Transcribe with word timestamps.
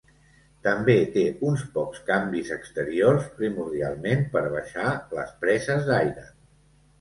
També 0.67 0.93
té 1.17 1.25
uns 1.49 1.65
pocs 1.75 1.99
canvis 2.07 2.49
exteriors, 2.55 3.27
primordialment 3.43 4.25
per 4.33 4.43
baixar 4.55 4.89
les 5.21 5.37
preses 5.45 5.87
d'aire. 5.93 6.27